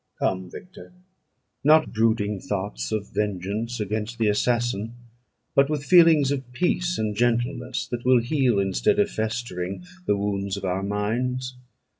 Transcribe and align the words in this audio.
"Come, 0.17 0.49
Victor; 0.49 0.93
not 1.63 1.93
brooding 1.93 2.39
thoughts 2.39 2.91
of 2.91 3.11
vengeance 3.13 3.79
against 3.79 4.17
the 4.17 4.29
assassin, 4.29 4.95
but 5.53 5.69
with 5.69 5.85
feelings 5.85 6.31
of 6.31 6.51
peace 6.53 6.97
and 6.97 7.15
gentleness, 7.15 7.85
that 7.89 8.03
will 8.03 8.19
heal, 8.19 8.57
instead 8.57 8.97
of 8.97 9.11
festering, 9.11 9.83
the 10.07 10.17
wounds 10.17 10.57
of 10.57 10.65
our 10.65 10.81
minds. 10.81 11.55